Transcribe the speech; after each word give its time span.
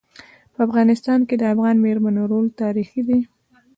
په 0.53 0.59
افغانستان 0.67 1.19
کي 1.27 1.35
د 1.37 1.43
افغان 1.53 1.75
میرمنو 1.85 2.23
رول 2.31 2.45
تاریخي 2.61 3.01
دی. 3.07 3.19